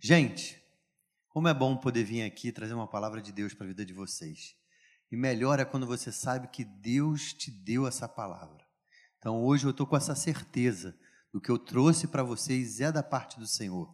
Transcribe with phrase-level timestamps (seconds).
[0.00, 0.62] Gente,
[1.28, 3.92] como é bom poder vir aqui trazer uma palavra de Deus para a vida de
[3.92, 4.54] vocês.
[5.10, 8.64] E melhor é quando você sabe que Deus te deu essa palavra.
[9.18, 10.96] Então hoje eu estou com essa certeza
[11.32, 13.92] do que eu trouxe para vocês é da parte do Senhor.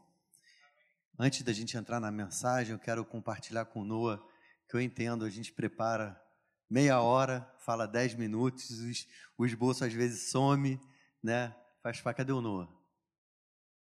[1.18, 4.22] Antes da gente entrar na mensagem, eu quero compartilhar com Noah
[4.68, 6.20] que eu entendo, a gente prepara
[6.68, 9.08] meia hora, fala dez minutos, os,
[9.38, 10.78] o esboço às vezes some,
[11.22, 11.56] né?
[11.82, 12.83] Faz, cadê o Noah?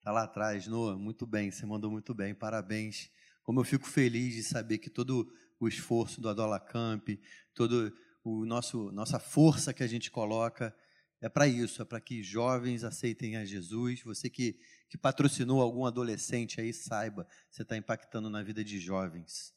[0.07, 3.11] Está lá atrás, Noah, muito bem, você mandou muito bem, parabéns.
[3.43, 7.09] Como eu fico feliz de saber que todo o esforço do Adola Camp,
[7.53, 10.73] todo o nosso nossa força que a gente coloca
[11.19, 14.01] é para isso, é para que jovens aceitem a Jesus.
[14.03, 19.53] Você que, que patrocinou algum adolescente aí, saiba, você está impactando na vida de jovens.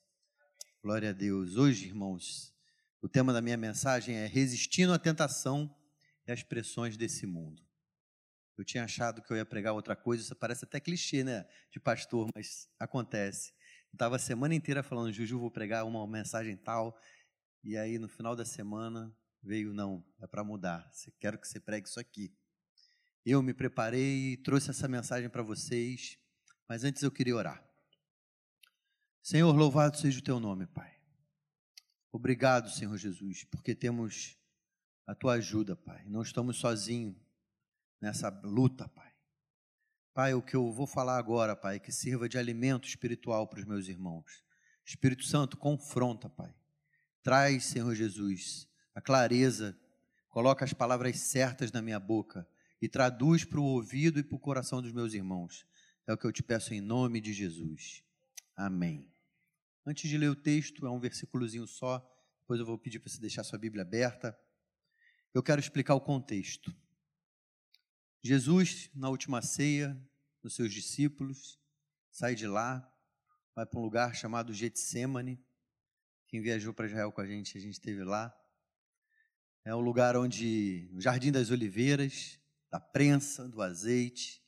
[0.83, 1.55] Glória a Deus.
[1.55, 2.53] Hoje, irmãos,
[3.01, 5.73] o tema da minha mensagem é resistindo à tentação
[6.27, 7.70] e às pressões desse mundo.
[8.61, 11.81] Eu tinha achado que eu ia pregar outra coisa, isso parece até clichê, né, de
[11.81, 13.55] pastor, mas acontece.
[13.91, 16.95] Estava a semana inteira falando, Juju, vou pregar uma mensagem tal,
[17.65, 20.87] e aí no final da semana veio, não, é para mudar,
[21.19, 22.37] quero que você pregue isso aqui.
[23.25, 26.19] Eu me preparei e trouxe essa mensagem para vocês,
[26.69, 27.67] mas antes eu queria orar.
[29.23, 31.01] Senhor, louvado seja o teu nome, Pai.
[32.13, 34.37] Obrigado, Senhor Jesus, porque temos
[35.07, 36.05] a tua ajuda, Pai.
[36.05, 37.30] Não estamos sozinhos
[38.01, 39.11] nessa luta, Pai.
[40.13, 43.65] Pai, o que eu vou falar agora, Pai, que sirva de alimento espiritual para os
[43.65, 44.43] meus irmãos.
[44.85, 46.55] Espírito Santo, confronta, Pai.
[47.23, 49.79] Traz, Senhor Jesus, a clareza,
[50.29, 52.49] coloca as palavras certas na minha boca
[52.81, 55.67] e traduz para o ouvido e para o coração dos meus irmãos.
[56.07, 58.03] É o que eu te peço em nome de Jesus.
[58.57, 59.09] Amém.
[59.87, 61.99] Antes de ler o texto, é um versículozinho só,
[62.41, 64.37] depois eu vou pedir para você deixar sua Bíblia aberta.
[65.33, 66.75] Eu quero explicar o contexto.
[68.23, 69.99] Jesus, na última ceia,
[70.43, 71.59] dos seus discípulos,
[72.11, 72.87] sai de lá,
[73.55, 75.43] vai para um lugar chamado Getsemane.
[76.29, 78.31] Quem viajou para Israel com a gente, a gente esteve lá.
[79.65, 82.39] É um lugar onde, o Jardim das Oliveiras,
[82.71, 84.45] da prensa, do azeite,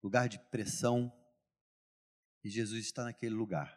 [0.00, 1.12] lugar de pressão.
[2.44, 3.76] E Jesus está naquele lugar.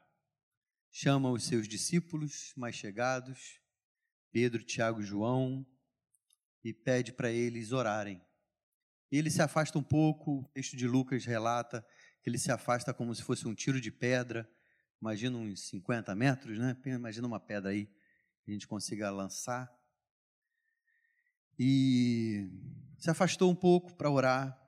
[0.91, 3.59] Chama os seus discípulos mais chegados,
[4.31, 5.65] Pedro, Tiago e João,
[6.63, 8.21] e pede para eles orarem
[9.15, 11.85] ele se afasta um pouco, o texto de Lucas relata
[12.21, 14.49] que ele se afasta como se fosse um tiro de pedra,
[15.01, 16.75] imagina uns 50 metros, né?
[16.85, 17.85] Imagina uma pedra aí
[18.43, 19.71] que a gente consiga lançar.
[21.57, 22.49] E
[22.97, 24.61] se afastou um pouco para orar.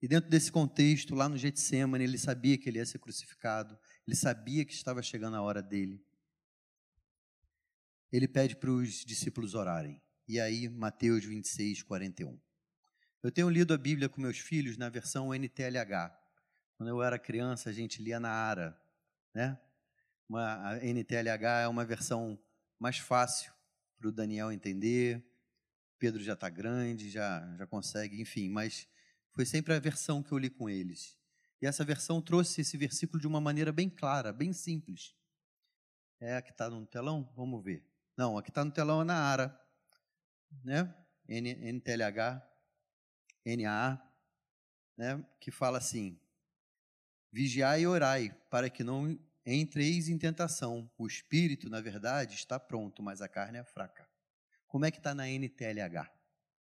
[0.00, 4.14] E dentro desse contexto, lá no Getsemane, ele sabia que ele ia ser crucificado, ele
[4.14, 6.04] sabia que estava chegando a hora dele.
[8.12, 10.00] Ele pede para os discípulos orarem.
[10.28, 12.45] E aí, Mateus 26, 41.
[13.26, 16.16] Eu tenho lido a Bíblia com meus filhos na versão NTLH.
[16.76, 18.80] Quando eu era criança, a gente lia na ARA,
[19.34, 19.58] né?
[20.28, 22.38] Uma, a NTLH é uma versão
[22.78, 23.52] mais fácil
[23.98, 25.28] para o Daniel entender.
[25.98, 28.86] Pedro já está grande, já, já consegue, enfim, mas
[29.32, 31.18] foi sempre a versão que eu li com eles.
[31.60, 35.16] E essa versão trouxe esse versículo de uma maneira bem clara, bem simples.
[36.20, 37.28] É a que está no telão?
[37.34, 37.84] Vamos ver.
[38.16, 39.60] Não, a que está no telão é na ARA,
[40.62, 40.94] né?
[41.28, 42.54] NTLH
[43.46, 44.02] NA,
[44.96, 46.18] né, que fala assim:
[47.30, 50.90] Vigiai e orai, para que não entreis em tentação.
[50.98, 54.08] O espírito, na verdade, está pronto, mas a carne é fraca.
[54.66, 56.10] Como é que está na NTLH?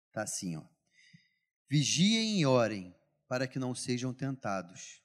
[0.08, 0.64] Está assim, ó.
[1.68, 2.94] Vigiem e orem,
[3.28, 5.02] para que não sejam tentados.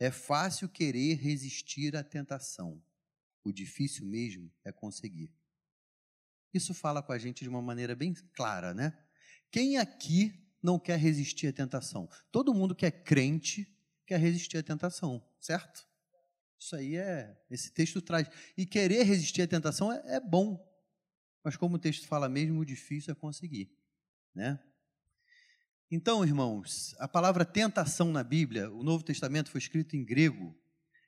[0.00, 2.82] É fácil querer resistir à tentação.
[3.44, 5.32] O difícil mesmo é conseguir.
[6.52, 8.98] Isso fala com a gente de uma maneira bem clara, né?
[9.50, 12.08] Quem aqui não quer resistir à tentação.
[12.30, 13.72] Todo mundo que é crente
[14.06, 15.86] quer resistir à tentação, certo?
[16.58, 17.40] Isso aí é.
[17.50, 18.28] Esse texto traz.
[18.56, 20.66] E querer resistir à tentação é, é bom.
[21.44, 23.70] Mas como o texto fala mesmo, o difícil é conseguir.
[24.34, 24.58] Né?
[25.90, 30.54] Então, irmãos, a palavra tentação na Bíblia, o Novo Testamento foi escrito em grego.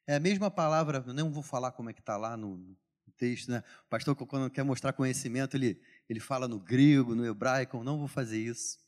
[0.07, 2.77] É a mesma palavra, eu não vou falar como é que está lá no, no,
[3.19, 3.63] texto, né?
[3.87, 8.09] O pastor, quando quer mostrar conhecimento, ele, ele fala no grego, no hebraico, não vou
[8.09, 8.79] fazer isso.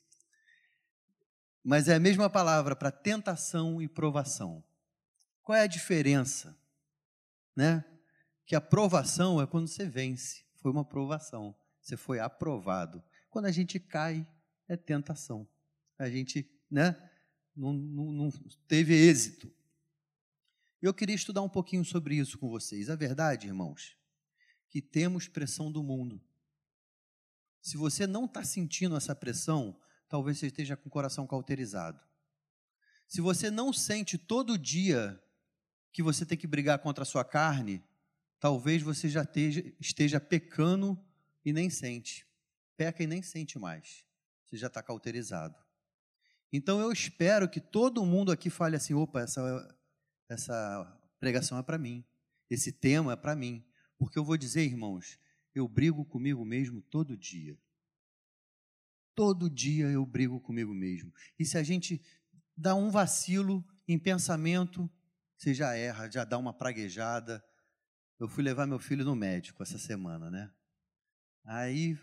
[1.64, 4.64] Mas é a mesma palavra para tentação e provação.
[5.42, 6.56] Qual é a diferença?
[7.54, 7.84] Né?
[8.44, 10.44] Que a provação é quando você vence.
[10.56, 11.54] Foi uma provação.
[11.80, 13.02] Você foi aprovado.
[13.30, 14.26] Quando a gente cai,
[14.68, 15.46] é tentação.
[15.98, 16.96] A gente né,
[17.54, 18.30] não, não, não
[18.66, 19.52] teve êxito.
[20.80, 22.90] Eu queria estudar um pouquinho sobre isso com vocês.
[22.90, 23.96] A verdade, irmãos,
[24.68, 26.20] que temos pressão do mundo.
[27.60, 29.78] Se você não está sentindo essa pressão,
[30.12, 31.98] talvez você esteja com o coração cauterizado.
[33.08, 35.18] Se você não sente todo dia
[35.90, 37.82] que você tem que brigar contra a sua carne,
[38.38, 41.02] talvez você já esteja, esteja pecando
[41.42, 42.26] e nem sente.
[42.76, 44.04] Peca e nem sente mais.
[44.44, 45.56] Você já está cauterizado.
[46.52, 49.78] Então eu espero que todo mundo aqui fale assim: opa, essa,
[50.28, 52.04] essa pregação é para mim.
[52.50, 53.64] Esse tema é para mim.
[53.96, 55.18] Porque eu vou dizer, irmãos,
[55.54, 57.58] eu brigo comigo mesmo todo dia.
[59.14, 61.12] Todo dia eu brigo comigo mesmo.
[61.38, 62.00] E se a gente
[62.56, 64.90] dá um vacilo em pensamento,
[65.36, 67.44] você já erra, já dá uma praguejada.
[68.18, 70.50] Eu fui levar meu filho no médico essa semana, né?
[71.44, 71.96] Aí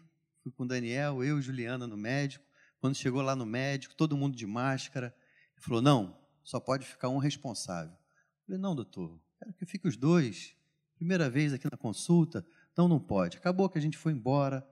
[0.43, 2.45] fui com o Daniel, eu e Juliana no médico.
[2.79, 5.15] Quando chegou lá no médico, todo mundo de máscara.
[5.57, 7.93] Falou: não, só pode ficar um responsável.
[7.93, 10.55] Eu falei: não, doutor, quero que fique os dois.
[10.95, 13.37] Primeira vez aqui na consulta, então não pode.
[13.37, 14.67] Acabou que a gente foi embora,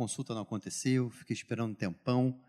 [0.00, 2.40] consulta não aconteceu, fiquei esperando um tempão.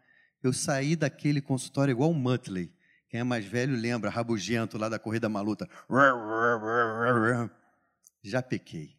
[0.41, 2.73] Eu saí daquele consultório igual o Muttley.
[3.09, 5.67] Quem é mais velho lembra, rabugento lá da corrida maluta.
[8.23, 8.97] Já pequei.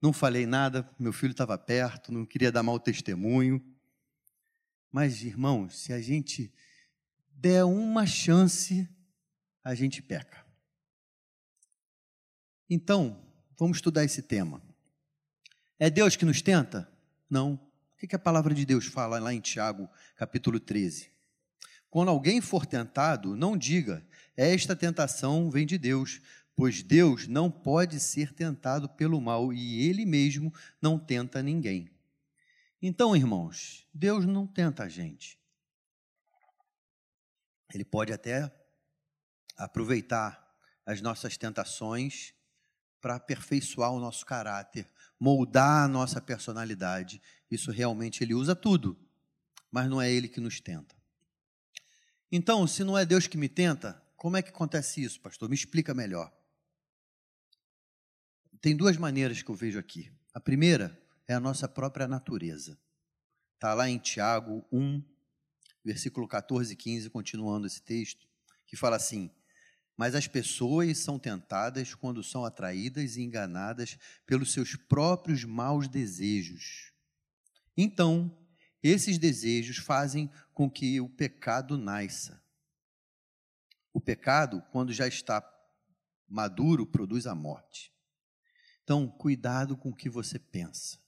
[0.00, 3.62] Não falei nada, meu filho estava perto, não queria dar mau testemunho.
[4.90, 6.50] Mas, irmãos, se a gente
[7.34, 8.88] der uma chance,
[9.62, 10.42] a gente peca.
[12.70, 13.22] Então,
[13.58, 14.62] vamos estudar esse tema.
[15.78, 16.95] É Deus que nos tenta?
[17.28, 17.54] Não.
[17.54, 21.10] O que a palavra de Deus fala lá em Tiago, capítulo 13?
[21.88, 24.06] Quando alguém for tentado, não diga,
[24.36, 26.20] esta tentação vem de Deus,
[26.54, 31.90] pois Deus não pode ser tentado pelo mal e ele mesmo não tenta ninguém.
[32.80, 35.38] Então, irmãos, Deus não tenta a gente.
[37.72, 38.52] Ele pode até
[39.56, 40.46] aproveitar
[40.84, 42.34] as nossas tentações
[43.00, 47.20] para aperfeiçoar o nosso caráter, moldar a nossa personalidade.
[47.50, 48.98] Isso realmente ele usa tudo,
[49.70, 50.94] mas não é ele que nos tenta.
[52.30, 55.48] Então, se não é Deus que me tenta, como é que acontece isso, pastor?
[55.48, 56.32] Me explica melhor.
[58.60, 60.12] Tem duas maneiras que eu vejo aqui.
[60.34, 62.78] A primeira é a nossa própria natureza.
[63.54, 65.02] Está lá em Tiago 1,
[65.84, 68.26] versículo 14 e 15, continuando esse texto,
[68.66, 69.30] que fala assim:
[69.96, 76.92] Mas as pessoas são tentadas quando são atraídas e enganadas pelos seus próprios maus desejos.
[77.76, 78.36] Então,
[78.82, 82.42] esses desejos fazem com que o pecado nasça.
[83.92, 85.42] O pecado, quando já está
[86.28, 87.92] maduro, produz a morte.
[88.84, 90.98] Então, cuidado com o que você pensa.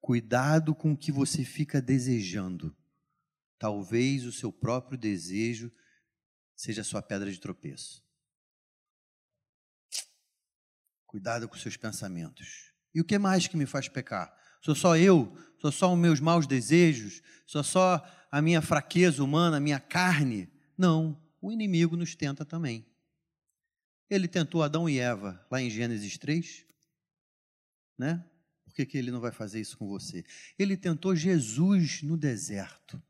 [0.00, 2.74] Cuidado com o que você fica desejando.
[3.58, 5.70] Talvez o seu próprio desejo
[6.56, 8.02] seja a sua pedra de tropeço.
[11.10, 12.70] Cuidado com seus pensamentos.
[12.94, 14.32] E o que mais que me faz pecar?
[14.62, 15.36] Sou só eu?
[15.60, 17.20] Sou só os meus maus desejos?
[17.44, 20.48] Sou só a minha fraqueza humana, a minha carne?
[20.78, 22.86] Não, o inimigo nos tenta também.
[24.08, 26.64] Ele tentou Adão e Eva lá em Gênesis 3,
[27.98, 28.24] né?
[28.64, 30.24] Por que, que ele não vai fazer isso com você?
[30.56, 33.02] Ele tentou Jesus no deserto.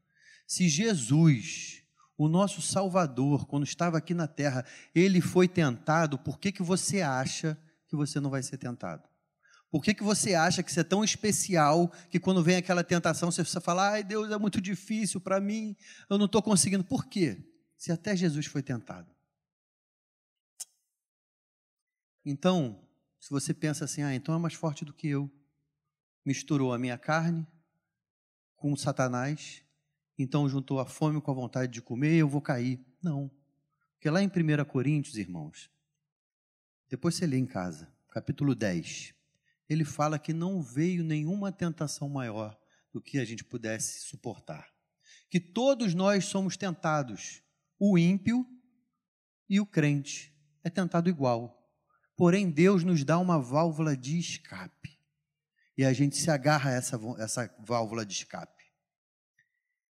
[0.47, 1.83] Se Jesus,
[2.17, 4.65] o nosso Salvador, quando estava aqui na terra,
[4.95, 7.59] ele foi tentado, por que, que você acha
[7.91, 9.07] que você não vai ser tentado?
[9.71, 13.31] Por que, que você acha que você é tão especial que quando vem aquela tentação
[13.31, 15.77] você falar, ai Deus, é muito difícil para mim,
[16.09, 16.85] eu não estou conseguindo.
[16.85, 17.45] Por quê?
[17.77, 19.15] Se até Jesus foi tentado.
[22.25, 22.89] Então,
[23.21, 25.31] se você pensa assim, ah, então é mais forte do que eu,
[26.25, 27.47] misturou a minha carne
[28.57, 29.63] com Satanás,
[30.19, 32.85] então juntou a fome com a vontade de comer, eu vou cair.
[33.03, 33.31] Não.
[33.95, 35.71] Porque lá em 1 Coríntios, irmãos,
[36.91, 39.15] depois você lê em casa, capítulo 10,
[39.69, 42.59] ele fala que não veio nenhuma tentação maior
[42.93, 44.69] do que a gente pudesse suportar.
[45.31, 47.45] Que todos nós somos tentados,
[47.79, 48.45] o ímpio
[49.49, 51.57] e o crente é tentado igual.
[52.17, 54.99] Porém, Deus nos dá uma válvula de escape.
[55.79, 58.65] E a gente se agarra a essa, essa válvula de escape.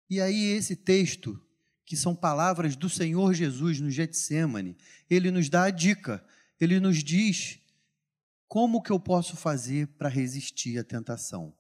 [0.10, 1.38] E aí, esse texto,
[1.86, 4.78] que são palavras do Senhor Jesus no Getsemane,
[5.10, 6.26] ele nos dá a dica,
[6.60, 7.60] ele nos diz
[8.48, 11.54] como que eu posso fazer para resistir à tentação?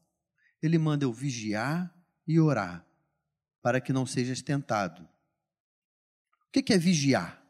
[0.62, 1.94] Ele manda eu vigiar
[2.28, 2.86] e orar,
[3.62, 5.08] para que não sejas tentado.
[6.48, 7.44] O que é vigiar?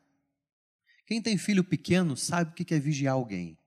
[1.06, 3.58] Quem tem filho pequeno sabe o que é vigiar alguém.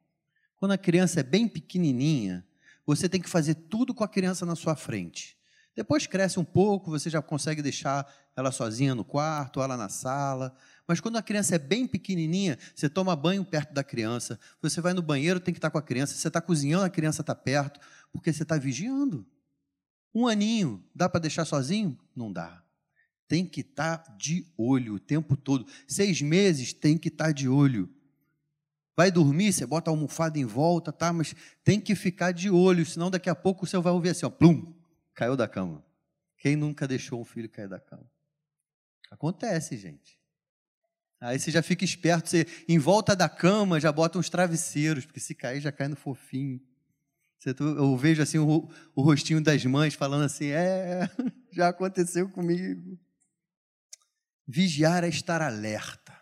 [0.57, 2.45] Quando a criança é bem pequenininha,
[2.85, 5.39] você tem que fazer tudo com a criança na sua frente.
[5.77, 10.57] Depois cresce um pouco, você já consegue deixar ela sozinha no quarto, ela na sala.
[10.89, 14.95] Mas quando a criança é bem pequenininha, você toma banho perto da criança, você vai
[14.95, 17.79] no banheiro, tem que estar com a criança, você está cozinhando, a criança está perto,
[18.11, 19.27] porque você está vigiando.
[20.15, 21.99] Um aninho, dá para deixar sozinho?
[22.17, 22.65] Não dá.
[23.29, 25.67] Tem que estar de olho o tempo todo.
[25.87, 27.95] Seis meses tem que estar de olho.
[28.97, 31.13] Vai dormir, você bota a almofada em volta, tá?
[31.13, 34.31] Mas tem que ficar de olho, senão daqui a pouco você vai ouvir assim, ó,
[34.31, 34.75] plum,
[35.15, 35.85] caiu da cama.
[36.39, 38.11] Quem nunca deixou um filho cair da cama?
[39.11, 40.18] Acontece, gente.
[41.21, 45.19] Aí você já fica esperto, você em volta da cama já bota uns travesseiros, porque
[45.19, 46.61] se cair já cai no fofinho.
[47.47, 51.09] Eu vejo assim o, o rostinho das mães falando assim: é,
[51.51, 52.99] já aconteceu comigo.
[54.47, 56.17] Vigiar é estar alerta.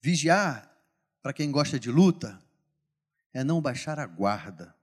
[0.00, 0.72] Vigiar,
[1.20, 2.40] para quem gosta de luta,
[3.32, 4.74] é não baixar a guarda.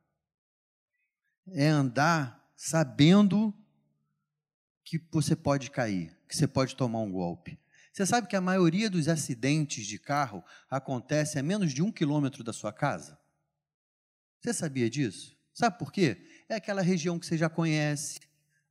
[1.47, 3.53] É andar sabendo
[4.83, 7.57] que você pode cair, que você pode tomar um golpe.
[7.93, 12.43] Você sabe que a maioria dos acidentes de carro acontece a menos de um quilômetro
[12.43, 13.19] da sua casa?
[14.41, 15.37] Você sabia disso?
[15.53, 16.27] Sabe por quê?
[16.49, 18.19] É aquela região que você já conhece,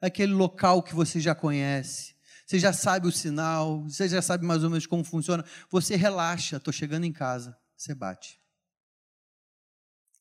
[0.00, 4.64] aquele local que você já conhece, você já sabe o sinal, você já sabe mais
[4.64, 5.44] ou menos como funciona.
[5.70, 8.40] Você relaxa, estou chegando em casa, você bate.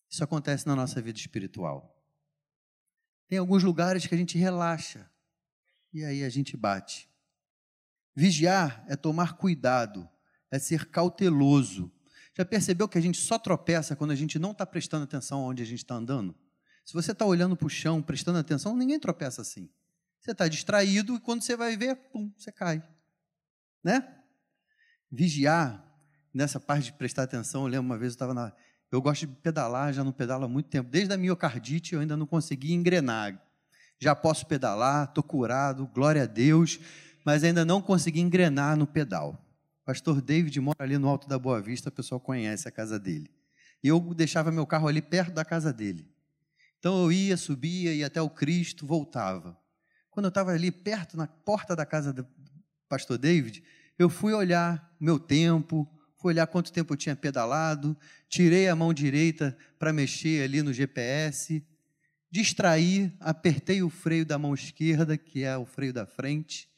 [0.08, 2.00] Isso acontece na nossa vida espiritual.
[3.27, 5.10] Tem alguns lugares que a gente relaxa
[5.91, 7.11] e aí a gente bate.
[8.15, 10.08] Vigiar é tomar cuidado,
[10.50, 11.91] é ser cauteloso.
[12.38, 15.62] Já percebeu que a gente só tropeça quando a gente não está prestando atenção onde
[15.62, 16.36] a gente está andando?
[16.86, 19.70] Se você está olhando para o chão, prestando atenção, ninguém tropeça assim.
[20.20, 22.84] Você está distraído e quando você vai ver, pum, você cai.
[23.84, 24.18] Né?
[25.12, 25.84] Vigiar,
[26.34, 28.53] nessa parte de prestar atenção, eu lembro uma vez eu estava na.
[28.91, 30.89] Eu gosto de pedalar, já não pedalo há muito tempo.
[30.89, 33.41] Desde a miocardite eu ainda não consegui engrenar.
[34.00, 36.80] Já posso pedalar, estou curado, glória a Deus,
[37.25, 39.44] mas ainda não consegui engrenar no pedal.
[39.86, 43.30] Pastor David mora ali no Alto da Boa Vista, o pessoal conhece a casa dele.
[43.84, 46.08] E eu deixava meu carro ali perto da casa dele.
[46.80, 49.58] Então eu ia, subia, ia até o Cristo, voltava.
[50.10, 52.28] Quando eu estava ali perto, na porta da casa do
[52.90, 53.63] pastor David,
[53.98, 55.88] eu fui olhar meu tempo,
[56.18, 57.98] fui olhar quanto tempo eu tinha pedalado,
[58.28, 61.66] tirei a mão direita para mexer ali no GPS,
[62.30, 66.71] distraí, apertei o freio da mão esquerda, que é o freio da frente,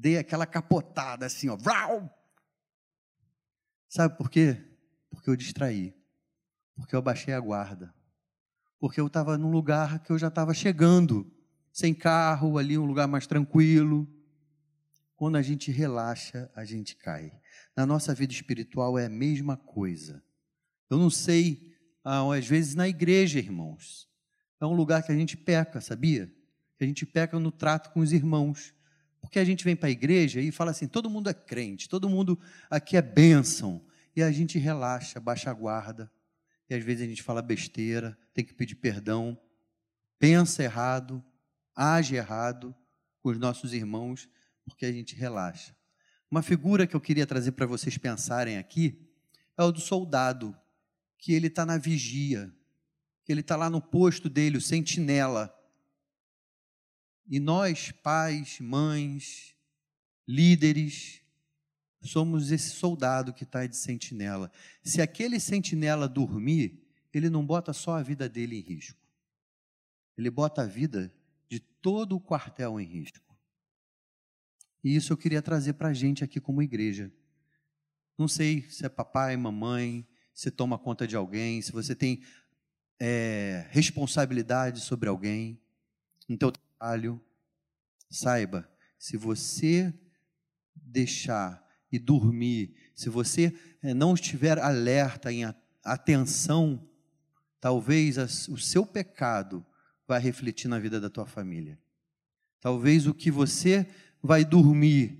[0.00, 1.58] dei aquela capotada assim, ó.
[3.86, 4.56] Sabe por quê?
[5.10, 5.94] Porque eu distraí.
[6.74, 7.94] Porque eu baixei a guarda.
[8.78, 11.30] Porque eu estava num lugar que eu já estava chegando
[11.70, 14.08] sem carro, ali um lugar mais tranquilo.
[15.16, 17.38] Quando a gente relaxa, a gente cai.
[17.76, 20.22] Na nossa vida espiritual é a mesma coisa.
[20.88, 24.08] Eu não sei, ah, às vezes na igreja, irmãos,
[24.58, 26.26] é um lugar que a gente peca, sabia?
[26.78, 28.72] Que a gente peca no trato com os irmãos.
[29.30, 32.10] Porque a gente vem para a igreja e fala assim: todo mundo é crente, todo
[32.10, 32.36] mundo
[32.68, 33.80] aqui é bênção.
[34.16, 36.10] E a gente relaxa, baixa a guarda.
[36.68, 39.40] E às vezes a gente fala besteira, tem que pedir perdão,
[40.18, 41.24] pensa errado,
[41.76, 42.74] age errado
[43.22, 44.28] com os nossos irmãos,
[44.64, 45.76] porque a gente relaxa.
[46.28, 49.00] Uma figura que eu queria trazer para vocês pensarem aqui
[49.56, 50.56] é o do soldado,
[51.16, 52.52] que ele está na vigia,
[53.24, 55.54] que ele está lá no posto dele, o sentinela.
[57.30, 59.54] E nós, pais, mães,
[60.26, 61.22] líderes,
[62.02, 64.50] somos esse soldado que está de sentinela.
[64.82, 66.84] Se aquele sentinela dormir,
[67.14, 68.98] ele não bota só a vida dele em risco,
[70.18, 71.14] ele bota a vida
[71.48, 73.36] de todo o quartel em risco.
[74.82, 77.12] E isso eu queria trazer para a gente aqui como igreja.
[78.18, 82.24] Não sei se é papai, mamãe, se toma conta de alguém, se você tem
[82.98, 85.60] é, responsabilidade sobre alguém,
[86.28, 87.20] no trabalho.
[88.08, 88.68] Saiba,
[88.98, 89.92] se você
[90.74, 95.44] deixar e dormir, se você é, não estiver alerta, em
[95.84, 96.88] atenção,
[97.60, 98.16] talvez
[98.48, 99.64] o seu pecado
[100.08, 101.78] vai refletir na vida da tua família.
[102.60, 103.86] Talvez o que você
[104.22, 105.18] vai dormir,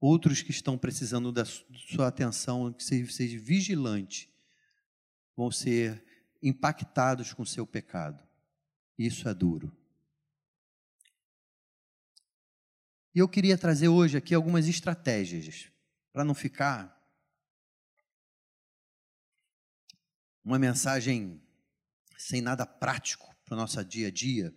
[0.00, 4.32] outros que estão precisando da sua atenção, que você seja vigilante,
[5.36, 6.02] vão ser
[6.42, 8.31] impactados com o seu pecado.
[9.04, 9.76] Isso é duro.
[13.12, 15.68] E eu queria trazer hoje aqui algumas estratégias
[16.12, 16.96] para não ficar
[20.44, 21.42] uma mensagem
[22.16, 24.54] sem nada prático para o nosso dia a dia,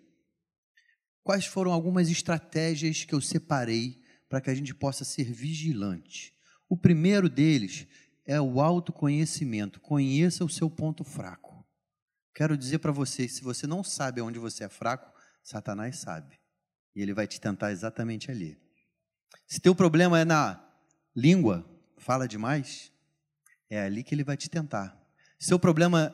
[1.24, 4.00] quais foram algumas estratégias que eu separei
[4.30, 6.34] para que a gente possa ser vigilante?
[6.70, 7.88] O primeiro deles
[8.26, 9.80] é o autoconhecimento.
[9.80, 11.55] Conheça o seu ponto fraco.
[12.36, 15.12] Quero dizer para você, se você não sabe onde você é fraco,
[15.42, 16.40] Satanás sabe.
[16.96, 18.62] E ele vai te tentar exatamente ali.
[19.48, 20.64] Se teu problema é na
[21.16, 22.92] língua, fala demais,
[23.70, 25.02] é ali que ele vai te tentar.
[25.40, 26.14] Se seu problema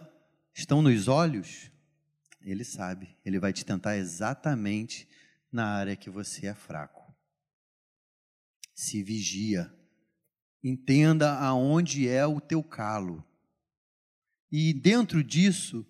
[0.53, 1.69] estão nos olhos,
[2.41, 5.09] ele sabe, ele vai te tentar exatamente
[5.51, 7.13] na área que você é fraco.
[8.73, 9.69] Se vigia,
[10.63, 13.25] Entenda aonde é o teu calo.
[14.51, 15.85] E dentro disso,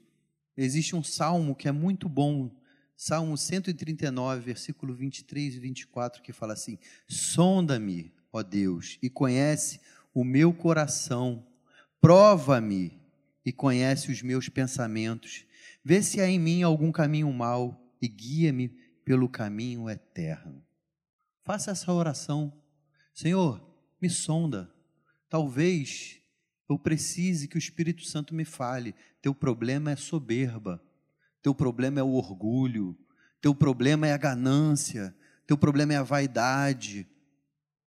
[0.64, 2.52] existe um salmo que é muito bom,
[2.96, 6.78] Salmo 139, versículo 23 e 24, que fala assim:
[7.08, 9.80] Sonda-me, ó Deus, e conhece
[10.14, 11.46] o meu coração,
[12.00, 13.00] prova-me
[13.46, 15.46] e conhece os meus pensamentos,
[15.84, 18.70] vê se há em mim algum caminho mau e guia-me
[19.04, 20.64] pelo caminho eterno.
[21.44, 22.54] Faça essa oração.
[23.14, 23.62] Senhor,
[24.00, 24.72] me sonda.
[25.28, 26.21] Talvez
[26.72, 28.96] eu precise que o Espírito Santo me fale.
[29.22, 30.82] Teu problema é soberba.
[31.42, 32.98] Teu problema é o orgulho.
[33.42, 35.16] Teu problema é a ganância.
[35.46, 37.08] Teu problema é a vaidade.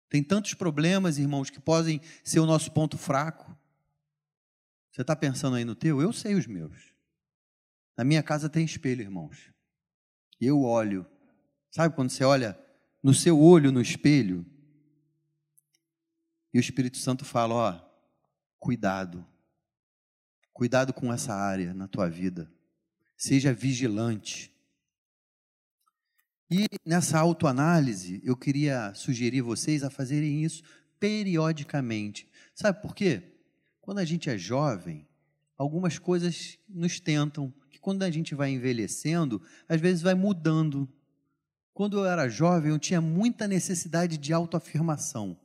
[0.09, 3.57] Tem tantos problemas, irmãos, que podem ser o nosso ponto fraco.
[4.91, 6.01] Você está pensando aí no teu?
[6.01, 6.93] Eu sei os meus.
[7.97, 9.51] Na minha casa tem espelho, irmãos.
[10.39, 11.05] Eu olho.
[11.71, 12.59] Sabe quando você olha
[13.01, 14.45] no seu olho no espelho?
[16.53, 17.92] E o Espírito Santo fala: ó,
[18.63, 19.25] cuidado.
[20.53, 22.49] Cuidado com essa área na tua vida.
[23.17, 24.55] Seja vigilante.
[26.49, 30.63] E nessa autoanálise, eu queria sugerir vocês a fazerem isso
[30.97, 32.25] periodicamente.
[32.55, 33.33] Sabe por quê?
[33.81, 35.05] Quando a gente é jovem,
[35.57, 40.87] algumas coisas nos tentam, que quando a gente vai envelhecendo, às vezes vai mudando.
[41.73, 45.37] Quando eu era jovem, eu tinha muita necessidade de autoafirmação,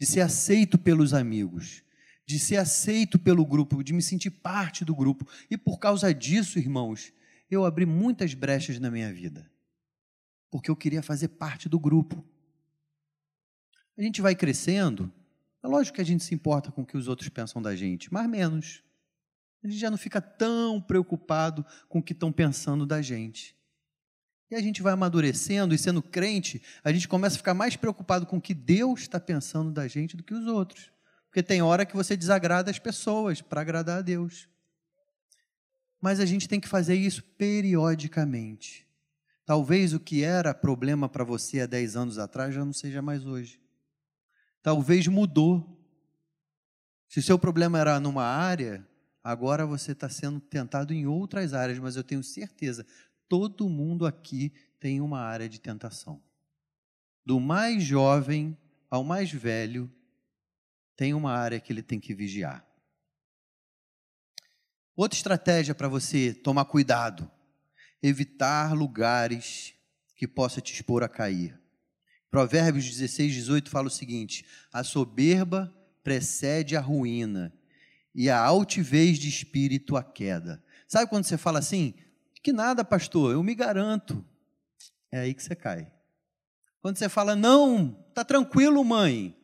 [0.00, 1.82] de ser aceito pelos amigos,
[2.24, 5.26] de ser aceito pelo grupo, de me sentir parte do grupo.
[5.50, 7.12] E por causa disso, irmãos,
[7.50, 9.50] eu abri muitas brechas na minha vida,
[10.50, 12.24] porque eu queria fazer parte do grupo.
[13.96, 15.12] A gente vai crescendo,
[15.62, 18.12] é lógico que a gente se importa com o que os outros pensam da gente,
[18.12, 18.82] mas menos.
[19.62, 23.54] A gente já não fica tão preocupado com o que estão pensando da gente.
[24.50, 28.26] E a gente vai amadurecendo e sendo crente, a gente começa a ficar mais preocupado
[28.26, 30.90] com o que Deus está pensando da gente do que os outros.
[31.32, 34.48] Porque tem hora que você desagrada as pessoas para agradar a Deus.
[35.98, 38.86] Mas a gente tem que fazer isso periodicamente.
[39.44, 43.26] Talvez o que era problema para você há 10 anos atrás já não seja mais
[43.26, 43.62] hoje
[44.62, 45.78] talvez mudou.
[47.08, 48.86] Se o seu problema era numa área,
[49.22, 52.86] agora você está sendo tentado em outras áreas, mas eu tenho certeza,
[53.28, 56.22] todo mundo aqui tem uma área de tentação.
[57.26, 58.56] Do mais jovem
[58.88, 59.90] ao mais velho,
[61.02, 62.64] tem uma área que ele tem que vigiar.
[64.94, 67.28] Outra estratégia para você tomar cuidado:
[68.00, 69.74] evitar lugares
[70.14, 71.60] que possa te expor a cair.
[72.30, 77.52] Provérbios 16, 18 fala o seguinte: a soberba precede a ruína,
[78.14, 80.62] e a altivez de espírito a queda.
[80.86, 81.94] Sabe quando você fala assim?
[82.44, 84.24] Que nada, pastor, eu me garanto.
[85.10, 85.92] É aí que você cai.
[86.80, 89.36] Quando você fala, não, tá tranquilo, mãe.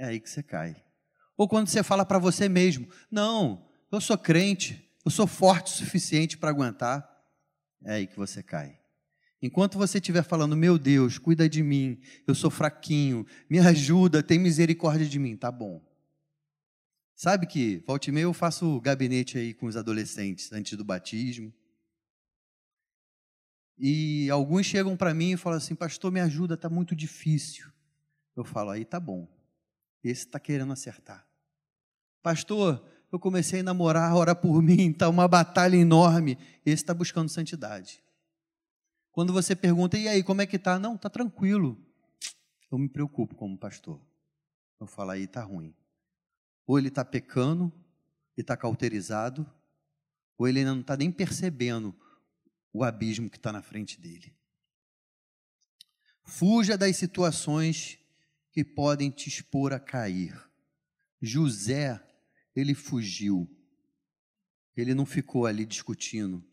[0.00, 0.82] É aí que você cai.
[1.36, 5.76] Ou quando você fala para você mesmo, não, eu sou crente, eu sou forte o
[5.76, 7.06] suficiente para aguentar.
[7.84, 8.80] É aí que você cai.
[9.42, 14.38] Enquanto você estiver falando, meu Deus, cuida de mim, eu sou fraquinho, me ajuda, tem
[14.38, 15.86] misericórdia de mim, tá bom.
[17.14, 21.52] Sabe que, volte e meia, eu faço gabinete aí com os adolescentes antes do batismo.
[23.78, 27.70] E alguns chegam para mim e falam assim, pastor, me ajuda, está muito difícil.
[28.34, 29.28] Eu falo, aí tá bom,
[30.02, 31.26] esse está querendo acertar.
[32.22, 36.38] Pastor, eu comecei a namorar, ora por mim, está uma batalha enorme.
[36.64, 38.02] Esse está buscando santidade.
[39.10, 40.78] Quando você pergunta, e aí, como é que está?
[40.78, 41.76] Não, está tranquilo.
[42.70, 44.00] Eu me preocupo como pastor.
[44.78, 45.74] Eu falo, aí está ruim.
[46.66, 47.72] Ou ele está pecando
[48.36, 49.44] e está cauterizado,
[50.38, 51.94] ou ele não está nem percebendo
[52.72, 54.34] o abismo que está na frente dele.
[56.22, 57.99] Fuja das situações
[58.52, 60.34] que podem te expor a cair.
[61.20, 62.00] José,
[62.54, 63.48] ele fugiu.
[64.76, 66.44] Ele não ficou ali discutindo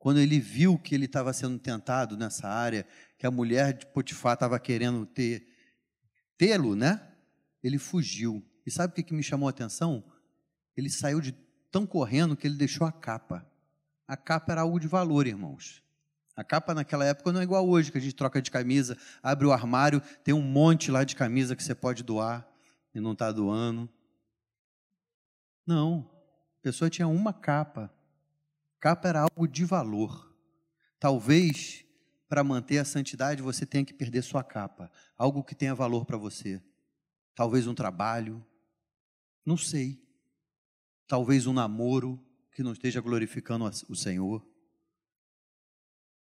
[0.00, 2.86] quando ele viu que ele estava sendo tentado nessa área,
[3.18, 5.46] que a mulher de Potifar estava querendo ter
[6.38, 7.06] tê-lo, né?
[7.62, 8.42] Ele fugiu.
[8.64, 10.02] E sabe o que, que me chamou a atenção?
[10.74, 11.32] Ele saiu de
[11.70, 13.46] tão correndo que ele deixou a capa.
[14.08, 15.82] A capa era algo de valor, irmãos.
[16.40, 19.46] A capa naquela época não é igual hoje, que a gente troca de camisa, abre
[19.46, 22.48] o armário, tem um monte lá de camisa que você pode doar
[22.94, 23.86] e não está doando.
[25.66, 26.10] Não.
[26.58, 27.92] A pessoa tinha uma capa.
[28.80, 30.34] Capa era algo de valor.
[30.98, 31.84] Talvez
[32.26, 36.16] para manter a santidade você tenha que perder sua capa, algo que tenha valor para
[36.16, 36.58] você.
[37.34, 38.42] Talvez um trabalho,
[39.44, 40.02] não sei.
[41.06, 42.18] Talvez um namoro
[42.50, 44.49] que não esteja glorificando o Senhor.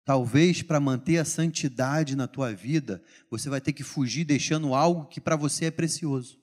[0.04, 5.06] Talvez para manter a santidade na tua vida, você vai ter que fugir deixando algo
[5.06, 6.38] que para você é precioso.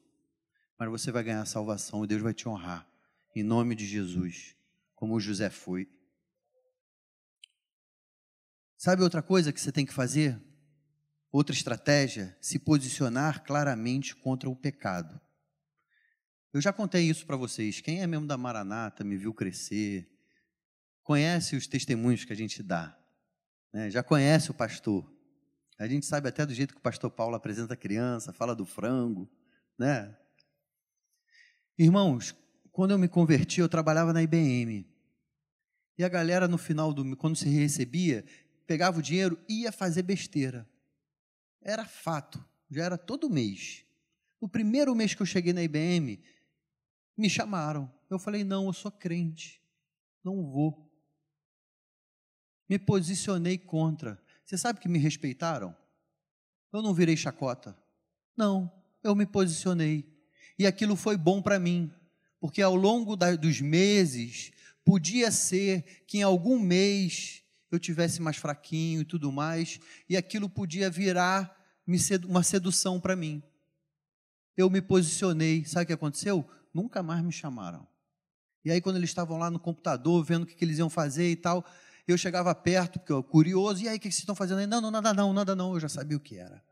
[0.80, 2.88] mas você vai ganhar salvação e Deus vai te honrar.
[3.36, 4.56] Em nome de Jesus,
[4.93, 5.89] como José foi.
[8.78, 10.39] Sabe outra coisa que você tem que fazer?
[11.32, 12.38] Outra estratégia?
[12.39, 15.20] Se posicionar claramente contra o pecado.
[16.54, 17.82] Eu já contei isso para vocês.
[17.82, 20.10] Quem é membro da Maranata, me viu crescer,
[21.04, 22.97] conhece os testemunhos que a gente dá,
[23.74, 23.90] né?
[23.90, 25.10] já conhece o pastor.
[25.80, 28.66] A gente sabe até do jeito que o pastor Paulo apresenta a criança, fala do
[28.66, 29.30] frango,
[29.78, 30.18] né?
[31.78, 32.36] Irmãos,
[32.72, 34.88] quando eu me converti, eu trabalhava na IBM.
[35.98, 38.26] E a galera no final do quando se recebia,
[38.66, 40.68] pegava o dinheiro e ia fazer besteira.
[41.62, 43.84] Era fato, já era todo mês.
[44.42, 46.20] No primeiro mês que eu cheguei na IBM,
[47.18, 47.92] me chamaram.
[48.10, 49.62] Eu falei: "Não, eu sou crente.
[50.24, 50.87] Não vou".
[52.70, 54.22] Me posicionei contra.
[54.44, 55.76] Você sabe que me respeitaram?
[56.72, 57.78] Eu não virei chacota.
[58.36, 58.72] Não,
[59.04, 60.06] eu me posicionei.
[60.60, 61.92] E aquilo foi bom para mim,
[62.40, 64.52] porque ao longo da, dos meses,
[64.84, 70.50] podia ser que em algum mês eu tivesse mais fraquinho e tudo mais, e aquilo
[70.50, 71.56] podia virar
[72.28, 73.44] uma sedução para mim.
[74.56, 76.48] Eu me posicionei, sabe o que aconteceu?
[76.74, 77.88] Nunca mais me chamaram.
[78.66, 81.30] E aí, quando eles estavam lá no computador, vendo o que, que eles iam fazer
[81.30, 81.66] e tal,
[82.12, 84.67] eu chegava perto, porque eu curioso, e aí, o que vocês estão fazendo aí?
[84.67, 86.63] Não, não, nada não, nada não, eu já sabia o que era.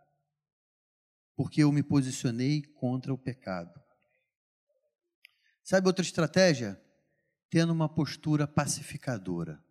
[1.35, 3.77] Porque eu me posicionei contra o pecado.
[5.63, 6.81] Sabe outra estratégia?
[7.49, 9.61] Tendo uma postura pacificadora.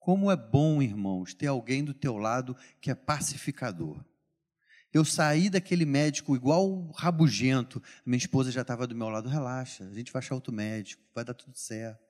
[0.00, 4.04] Como é bom, irmãos, ter alguém do teu lado que é pacificador.
[4.92, 7.82] Eu saí daquele médico igual rabugento.
[8.04, 11.24] Minha esposa já estava do meu lado, relaxa, a gente vai achar outro médico, vai
[11.24, 12.05] dar tudo certo.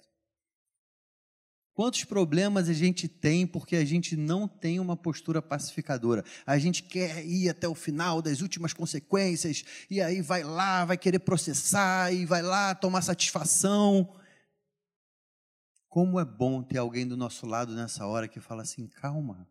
[1.76, 6.24] Quantos problemas a gente tem porque a gente não tem uma postura pacificadora?
[6.46, 10.96] A gente quer ir até o final das últimas consequências, e aí vai lá, vai
[10.96, 14.10] querer processar, e vai lá tomar satisfação.
[15.86, 19.46] Como é bom ter alguém do nosso lado nessa hora que fala assim: calma,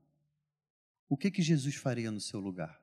[1.08, 2.82] o que, que Jesus faria no seu lugar?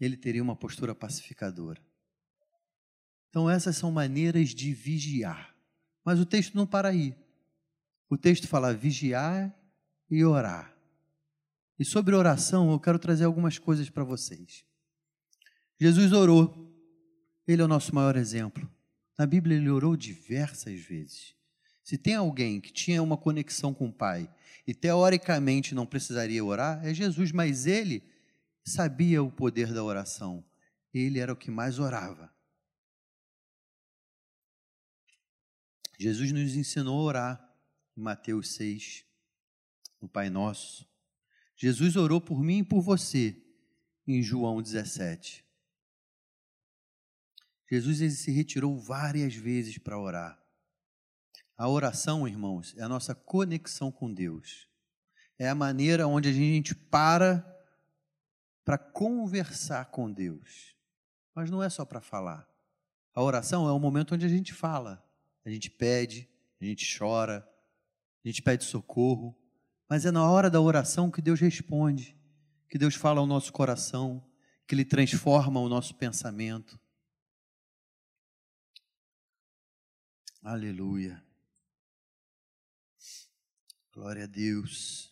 [0.00, 1.80] Ele teria uma postura pacificadora.
[3.28, 5.59] Então, essas são maneiras de vigiar.
[6.04, 7.14] Mas o texto não para aí.
[8.08, 9.54] O texto fala vigiar
[10.10, 10.74] e orar.
[11.78, 14.64] E sobre oração, eu quero trazer algumas coisas para vocês.
[15.78, 16.68] Jesus orou.
[17.46, 18.70] Ele é o nosso maior exemplo.
[19.18, 21.34] Na Bíblia, ele orou diversas vezes.
[21.82, 24.30] Se tem alguém que tinha uma conexão com o Pai
[24.66, 28.02] e teoricamente não precisaria orar, é Jesus, mas ele
[28.64, 30.44] sabia o poder da oração.
[30.92, 32.30] Ele era o que mais orava.
[36.00, 37.54] Jesus nos ensinou a orar
[37.94, 39.04] em Mateus 6,
[40.00, 40.88] no Pai Nosso.
[41.54, 43.36] Jesus orou por mim e por você
[44.06, 45.44] em João 17.
[47.70, 50.42] Jesus se retirou várias vezes para orar.
[51.54, 54.66] A oração, irmãos, é a nossa conexão com Deus.
[55.38, 57.46] É a maneira onde a gente para
[58.64, 60.74] para conversar com Deus.
[61.34, 62.48] Mas não é só para falar.
[63.14, 65.04] A oração é o momento onde a gente fala,
[65.44, 66.28] a gente pede,
[66.60, 67.46] a gente chora,
[68.24, 69.36] a gente pede socorro,
[69.88, 72.16] mas é na hora da oração que Deus responde,
[72.68, 74.24] que Deus fala ao nosso coração,
[74.66, 76.78] que Ele transforma o nosso pensamento.
[80.42, 81.22] Aleluia.
[83.92, 85.10] Glória a Deus.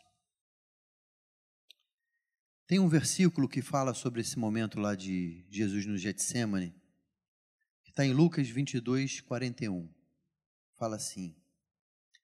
[2.66, 6.74] Tem um versículo que fala sobre esse momento lá de Jesus no Getsemane,
[7.82, 9.97] que está em Lucas 22, 41.
[10.78, 11.34] Fala assim: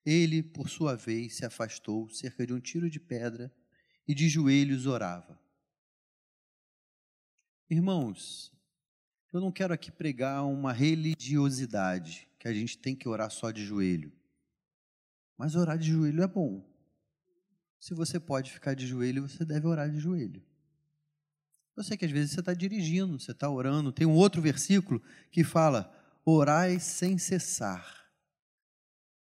[0.06, 3.52] Ele, por sua vez, se afastou cerca de um tiro de pedra
[4.06, 5.38] e de joelhos orava.
[7.68, 8.52] Irmãos,
[9.32, 13.64] eu não quero aqui pregar uma religiosidade, que a gente tem que orar só de
[13.64, 14.12] joelho.
[15.36, 16.64] Mas orar de joelho é bom.
[17.80, 20.40] Se você pode ficar de joelho, você deve orar de joelho.
[21.76, 23.90] Eu sei que às vezes você está dirigindo, você está orando.
[23.90, 25.92] Tem um outro versículo que fala:
[26.24, 28.03] orai sem cessar.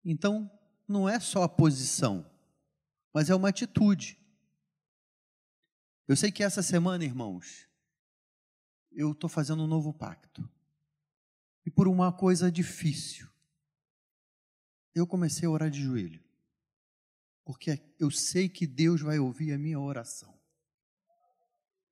[0.04, 0.50] Então,
[0.86, 2.28] não é só a posição,
[3.12, 4.18] mas é uma atitude.
[6.08, 7.68] Eu sei que essa semana, irmãos,
[8.90, 10.48] eu estou fazendo um novo pacto.
[11.64, 13.28] E por uma coisa difícil,
[14.94, 16.30] eu comecei a orar de joelho
[17.50, 20.32] porque eu sei que Deus vai ouvir a minha oração.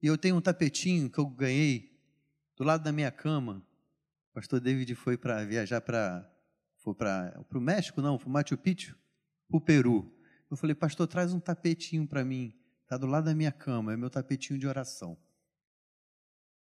[0.00, 2.00] E eu tenho um tapetinho que eu ganhei
[2.56, 3.60] do lado da minha cama.
[4.30, 6.30] O pastor David foi para viajar para
[6.78, 8.96] foi para o México, não, para o Machu Picchu,
[9.48, 10.12] para o Peru.
[10.50, 12.54] Eu falei, pastor, traz um tapetinho para mim.
[12.82, 15.18] Está do lado da minha cama, é meu tapetinho de oração.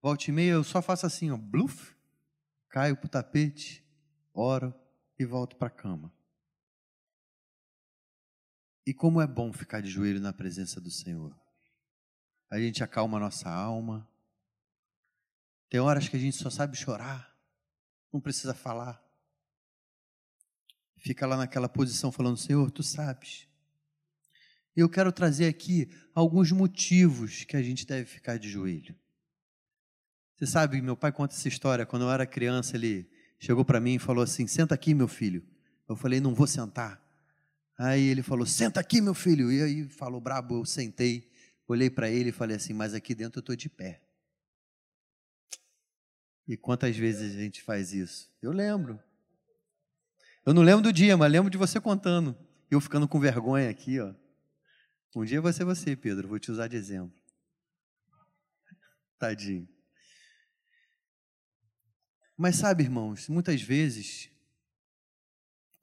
[0.01, 1.96] Volte e meia eu só faço assim, ó, bluf,
[2.68, 3.85] caio pro tapete,
[4.33, 4.75] oro
[5.18, 6.12] e volto para a cama.
[8.87, 11.37] E como é bom ficar de joelho na presença do Senhor.
[12.51, 14.09] A gente acalma a nossa alma.
[15.68, 17.35] Tem horas que a gente só sabe chorar,
[18.12, 19.02] não precisa falar.
[21.03, 23.49] Fica lá naquela posição falando: Senhor, tu sabes.
[24.75, 28.95] Eu quero trazer aqui alguns motivos que a gente deve ficar de joelho.
[30.37, 31.85] Você sabe, meu pai conta essa história.
[31.85, 35.45] Quando eu era criança, ele chegou para mim e falou assim: Senta aqui, meu filho.
[35.88, 37.03] Eu falei: Não vou sentar.
[37.77, 39.51] Aí ele falou: Senta aqui, meu filho.
[39.51, 41.29] E aí falou brabo, eu sentei,
[41.67, 44.01] olhei para ele e falei assim: Mas aqui dentro eu estou de pé.
[46.47, 48.33] E quantas vezes a gente faz isso?
[48.41, 49.01] Eu lembro.
[50.44, 52.37] Eu não lembro do dia, mas lembro de você contando.
[52.70, 54.12] Eu ficando com vergonha aqui, ó.
[55.14, 56.26] Um dia vai ser você, Pedro.
[56.26, 57.14] Vou te usar de exemplo.
[59.18, 59.68] Tadinho.
[62.37, 64.31] Mas sabe, irmãos, muitas vezes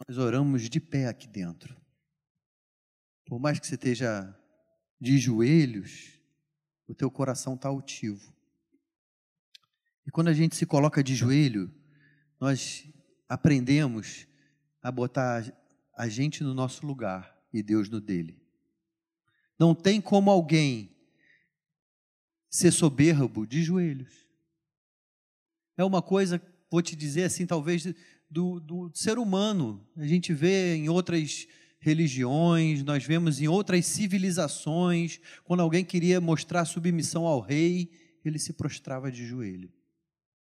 [0.05, 1.79] nós oramos de pé aqui dentro.
[3.25, 4.35] Por mais que você esteja
[4.99, 6.19] de joelhos,
[6.87, 8.35] o teu coração está altivo.
[10.05, 11.71] E quando a gente se coloca de joelho,
[12.41, 12.91] nós
[13.27, 14.27] aprendemos
[14.81, 15.51] a botar
[15.97, 18.41] a gente no nosso lugar e Deus no dele.
[19.57, 20.95] Não tem como alguém
[22.49, 24.27] ser soberbo de joelhos.
[25.77, 27.85] É uma coisa, vou te dizer assim, talvez
[28.29, 29.85] do, do ser humano.
[29.95, 31.47] A gente vê em outras
[31.79, 37.89] religiões, nós vemos em outras civilizações, quando alguém queria mostrar submissão ao rei,
[38.23, 39.71] ele se prostrava de joelho.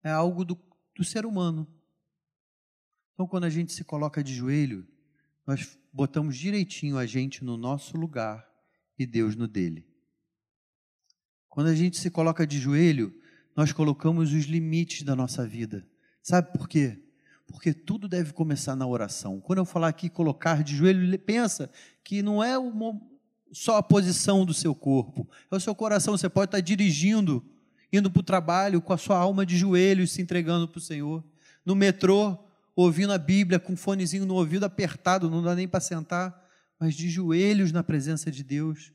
[0.03, 0.57] É algo do,
[0.95, 1.67] do ser humano.
[3.17, 4.87] Então, quando a gente se coloca de joelho,
[5.43, 8.47] nós botamos direitinho a gente no nosso lugar
[8.99, 9.83] e Deus no dele.
[11.49, 13.11] Quando a gente se coloca de joelho,
[13.55, 15.83] nós colocamos os limites da nossa vida.
[16.21, 17.01] Sabe por quê?
[17.47, 19.39] porque tudo deve começar na oração.
[19.39, 21.71] Quando eu falar aqui colocar de joelho, pensa
[22.03, 22.99] que não é uma,
[23.51, 26.15] só a posição do seu corpo, é o seu coração.
[26.15, 27.43] Você pode estar dirigindo,
[27.91, 31.23] indo para o trabalho com a sua alma de joelhos, se entregando para o Senhor.
[31.65, 32.37] No metrô,
[32.77, 36.47] ouvindo a Bíblia com um fonezinho no ouvido apertado, não dá nem para sentar,
[36.79, 38.93] mas de joelhos na presença de Deus,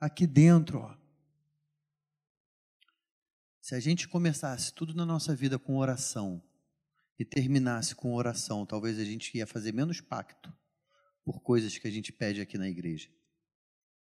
[0.00, 0.80] aqui dentro.
[0.80, 0.94] Ó.
[3.60, 6.42] Se a gente começasse tudo na nossa vida com oração,
[7.20, 10.50] e terminasse com oração, talvez a gente ia fazer menos pacto
[11.22, 13.10] por coisas que a gente pede aqui na igreja.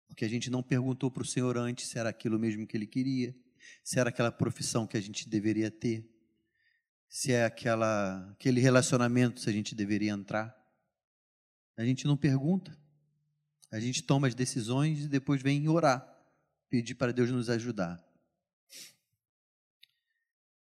[0.08, 2.88] Porque a gente não perguntou para o Senhor antes se era aquilo mesmo que Ele
[2.88, 3.36] queria,
[3.84, 6.09] se era aquela profissão que a gente deveria ter,
[7.10, 10.56] se é aquela, aquele relacionamento se a gente deveria entrar.
[11.76, 12.78] A gente não pergunta.
[13.72, 16.08] A gente toma as decisões e depois vem orar,
[16.70, 18.04] pedir para Deus nos ajudar.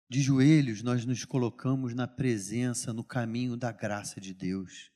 [0.09, 4.91] De joelhos, nós nos colocamos na presença, no caminho da graça de Deus.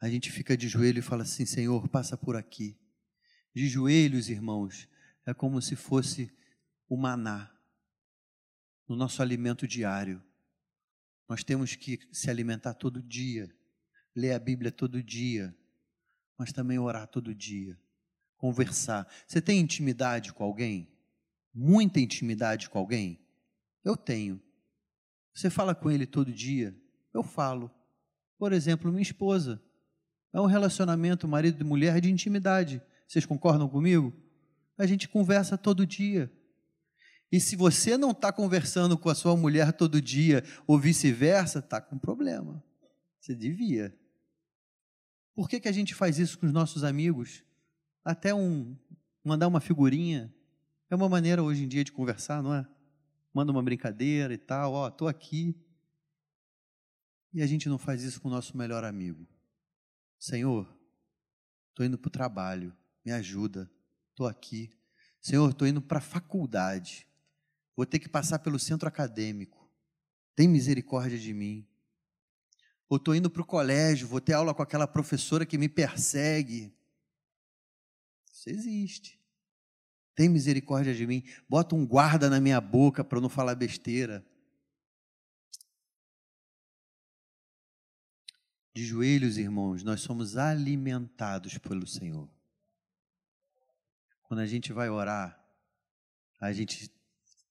[0.00, 2.76] A gente fica de joelho e fala assim: Senhor, passa por aqui.
[3.54, 4.88] De joelhos, irmãos,
[5.24, 6.30] é como se fosse
[6.88, 7.50] o maná,
[8.88, 10.22] no nosso alimento diário.
[11.32, 13.50] Nós temos que se alimentar todo dia,
[14.14, 15.56] ler a Bíblia todo dia,
[16.38, 17.80] mas também orar todo dia,
[18.36, 19.10] conversar.
[19.26, 20.94] Você tem intimidade com alguém?
[21.54, 23.18] Muita intimidade com alguém?
[23.82, 24.42] Eu tenho.
[25.34, 26.78] Você fala com ele todo dia?
[27.14, 27.70] Eu falo.
[28.36, 29.58] Por exemplo, minha esposa.
[30.34, 32.82] É um relacionamento marido e mulher de intimidade.
[33.08, 34.12] Vocês concordam comigo?
[34.76, 36.30] A gente conversa todo dia.
[37.32, 41.80] E se você não está conversando com a sua mulher todo dia, ou vice-versa, está
[41.80, 42.62] com problema.
[43.18, 43.96] Você devia.
[45.34, 47.42] Por que, que a gente faz isso com os nossos amigos?
[48.04, 48.76] Até um
[49.24, 50.32] mandar uma figurinha.
[50.90, 52.66] É uma maneira hoje em dia de conversar, não é?
[53.32, 55.56] manda uma brincadeira e tal, ó, estou aqui.
[57.32, 59.26] E a gente não faz isso com o nosso melhor amigo.
[60.18, 60.68] Senhor,
[61.70, 63.70] estou indo para o trabalho, me ajuda,
[64.10, 64.70] estou aqui.
[65.20, 67.06] Senhor, estou indo para a faculdade,
[67.76, 69.70] vou ter que passar pelo centro acadêmico,
[70.34, 71.66] tem misericórdia de mim.
[72.88, 76.74] Ou estou indo para o colégio, vou ter aula com aquela professora que me persegue.
[78.30, 79.20] Isso existe.
[80.14, 81.24] Tem misericórdia de mim.
[81.48, 84.24] Bota um guarda na minha boca para não falar besteira.
[88.74, 92.28] De joelhos, irmãos, nós somos alimentados pelo Senhor.
[94.22, 95.38] Quando a gente vai orar,
[96.40, 96.90] a gente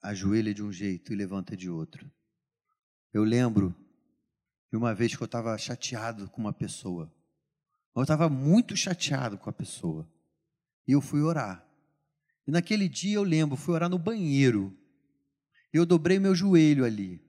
[0.02, 2.12] ajoelha de um jeito e levanta de outro.
[3.14, 3.76] Eu lembro
[4.72, 7.14] de uma vez que eu estava chateado com uma pessoa.
[7.96, 10.10] Eu estava muito chateado com a pessoa.
[10.88, 11.66] E eu fui orar.
[12.48, 14.76] E naquele dia eu lembro, fui orar no banheiro.
[15.74, 17.22] Eu dobrei meu joelho ali.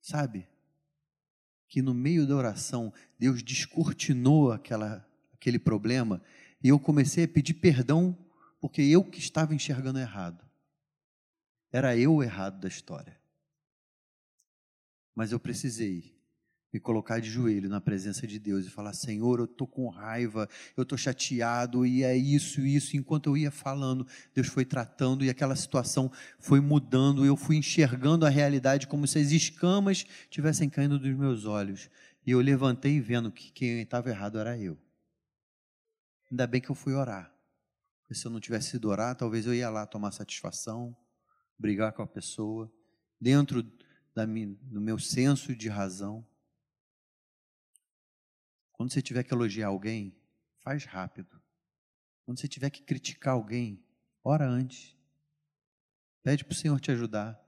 [0.00, 0.46] Sabe?
[1.68, 6.20] Que no meio da oração, Deus descortinou aquela, aquele problema
[6.62, 8.16] e eu comecei a pedir perdão
[8.64, 10.42] porque eu que estava enxergando errado.
[11.70, 13.14] Era eu o errado da história.
[15.14, 16.16] Mas eu precisei
[16.72, 20.48] me colocar de joelho na presença de Deus e falar: Senhor, eu estou com raiva,
[20.78, 22.96] eu estou chateado, e é isso, isso.
[22.96, 27.22] Enquanto eu ia falando, Deus foi tratando e aquela situação foi mudando.
[27.22, 31.90] Eu fui enxergando a realidade como se as escamas tivessem caindo dos meus olhos.
[32.26, 34.78] E eu levantei vendo que quem estava errado era eu.
[36.30, 37.33] Ainda bem que eu fui orar.
[38.04, 40.94] Porque se eu não tivesse ido orar, talvez eu ia lá tomar satisfação,
[41.58, 42.70] brigar com a pessoa,
[43.18, 43.62] dentro
[44.14, 46.26] da minha, do meu senso de razão.
[48.72, 50.14] Quando você tiver que elogiar alguém,
[50.58, 51.40] faz rápido.
[52.24, 53.82] Quando você tiver que criticar alguém,
[54.22, 54.94] ora antes.
[56.22, 57.40] Pede para o Senhor te ajudar,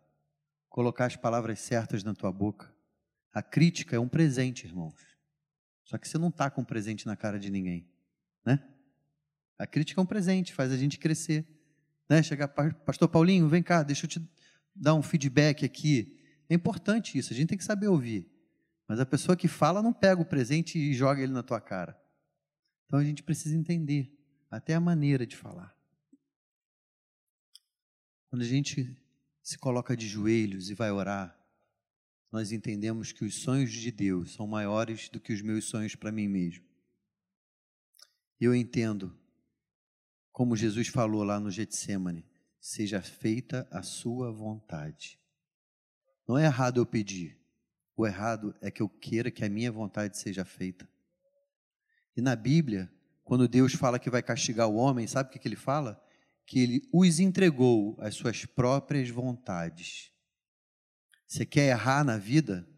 [0.70, 2.74] colocar as palavras certas na tua boca.
[3.32, 5.16] A crítica é um presente, irmãos.
[5.84, 7.86] Só que você não está com um presente na cara de ninguém,
[8.44, 8.75] né?
[9.58, 11.46] A crítica é um presente, faz a gente crescer.
[12.08, 12.22] Né?
[12.22, 14.22] Chegar, pastor Paulinho, vem cá, deixa eu te
[14.74, 16.18] dar um feedback aqui.
[16.48, 18.30] É importante isso, a gente tem que saber ouvir.
[18.86, 22.00] Mas a pessoa que fala não pega o presente e joga ele na tua cara.
[22.86, 24.12] Então a gente precisa entender
[24.50, 25.76] até a maneira de falar.
[28.30, 28.96] Quando a gente
[29.42, 31.36] se coloca de joelhos e vai orar,
[32.30, 36.12] nós entendemos que os sonhos de Deus são maiores do que os meus sonhos para
[36.12, 36.64] mim mesmo.
[38.40, 39.16] Eu entendo,
[40.36, 42.22] como Jesus falou lá no Getsemane,
[42.60, 45.18] seja feita a sua vontade.
[46.28, 47.40] Não é errado eu pedir,
[47.96, 50.86] o errado é que eu queira que a minha vontade seja feita.
[52.14, 52.92] E na Bíblia,
[53.24, 55.98] quando Deus fala que vai castigar o homem, sabe o que, que ele fala?
[56.44, 60.12] Que ele os entregou às suas próprias vontades.
[61.26, 62.68] Você quer errar na vida?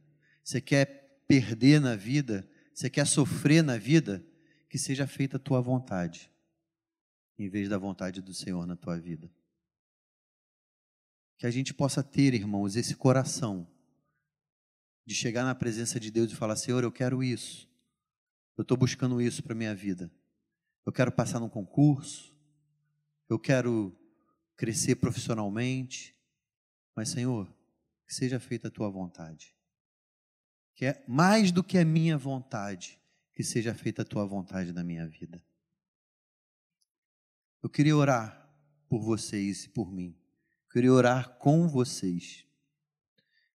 [0.44, 2.48] Você quer perder na vida?
[2.72, 4.24] Você quer sofrer na vida?
[4.70, 6.30] Que seja feita a tua vontade,
[7.38, 9.30] em vez da vontade do Senhor na tua vida.
[11.38, 13.66] Que a gente possa ter, irmãos, esse coração
[15.06, 17.68] de chegar na presença de Deus e falar: Senhor, eu quero isso.
[18.56, 20.10] Eu estou buscando isso para a minha vida.
[20.84, 22.36] Eu quero passar num concurso.
[23.28, 23.96] Eu quero
[24.56, 26.16] crescer profissionalmente.
[26.96, 27.46] Mas, Senhor,
[28.04, 29.54] que seja feita a tua vontade.
[30.74, 33.00] Que é mais do que a minha vontade,
[33.34, 35.42] que seja feita a tua vontade na minha vida.
[37.60, 38.48] Eu queria orar
[38.88, 40.16] por vocês e por mim.
[40.66, 42.44] Eu queria orar com vocês.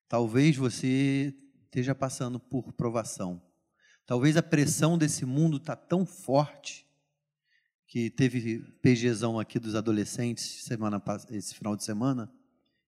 [0.10, 3.42] Talvez você esteja passando por provação.
[4.06, 6.86] Talvez a pressão desse mundo está tão forte
[7.88, 12.30] que teve PGzão aqui dos adolescentes semana esse final de semana.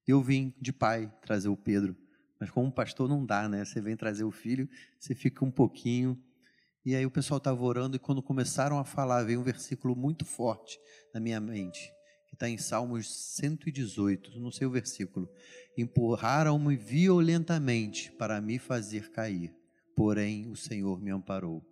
[0.05, 1.95] Eu vim de pai trazer o Pedro,
[2.39, 3.63] mas como pastor não dá, né?
[3.63, 6.21] Você vem trazer o filho, você fica um pouquinho.
[6.85, 10.23] E aí o pessoal estava orando e quando começaram a falar, veio um versículo muito
[10.23, 10.79] forte
[11.13, 11.95] na minha mente
[12.27, 15.29] que está em Salmos 118, não sei o versículo.
[15.77, 19.55] Empurraram-me violentamente para me fazer cair,
[19.95, 21.65] porém o Senhor me amparou.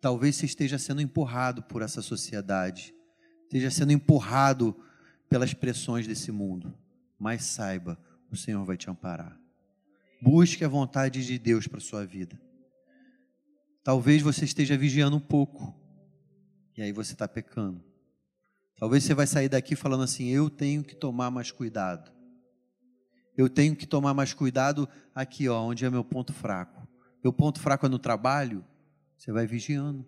[0.00, 2.94] Talvez você esteja sendo empurrado por essa sociedade,
[3.42, 4.76] esteja sendo empurrado
[5.28, 6.72] pelas pressões desse mundo,
[7.18, 7.98] mas saiba,
[8.30, 9.38] o Senhor vai te amparar.
[10.22, 12.40] Busque a vontade de Deus para sua vida.
[13.84, 15.78] Talvez você esteja vigiando um pouco,
[16.74, 17.84] e aí você está pecando.
[18.78, 22.10] Talvez você vai sair daqui falando assim: eu tenho que tomar mais cuidado.
[23.36, 26.88] Eu tenho que tomar mais cuidado aqui, ó, onde é meu ponto fraco.
[27.22, 28.64] Meu ponto fraco é no trabalho,
[29.18, 30.06] você vai vigiando.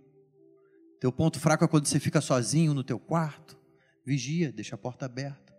[0.99, 3.59] Teu ponto fraco é quando você fica sozinho no teu quarto.
[4.07, 5.55] Vigia, deixa a porta aberta.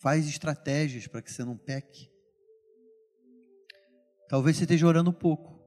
[0.00, 2.10] Faz estratégias para que você não peque.
[4.28, 5.61] Talvez você esteja orando pouco.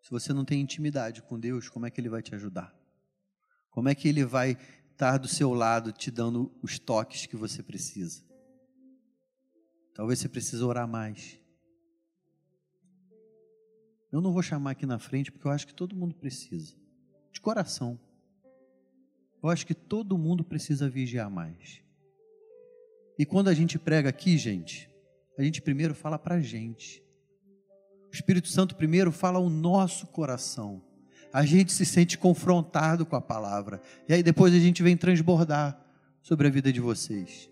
[0.00, 2.74] Se você não tem intimidade com Deus, como é que Ele vai te ajudar?
[3.70, 4.56] Como é que Ele vai
[4.98, 8.20] estar do seu lado te dando os toques que você precisa.
[9.94, 11.38] Talvez você precise orar mais.
[14.10, 16.74] Eu não vou chamar aqui na frente porque eu acho que todo mundo precisa.
[17.30, 17.96] De coração.
[19.40, 21.80] Eu acho que todo mundo precisa vigiar mais.
[23.16, 24.90] E quando a gente prega aqui, gente,
[25.38, 27.04] a gente primeiro fala para a gente.
[28.10, 30.82] O Espírito Santo primeiro fala ao nosso coração
[31.32, 33.80] a gente se sente confrontado com a palavra.
[34.08, 35.78] E aí depois a gente vem transbordar
[36.22, 37.50] sobre a vida de vocês.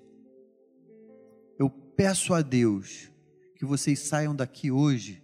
[1.59, 3.11] Eu peço a Deus
[3.55, 5.23] que vocês saiam daqui hoje